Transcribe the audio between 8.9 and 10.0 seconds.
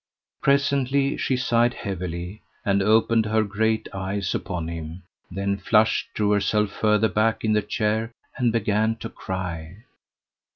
to cry.